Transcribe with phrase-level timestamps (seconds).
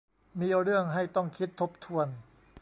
[0.39, 2.07] มีเรื่องให้ต้องคิดทบทวน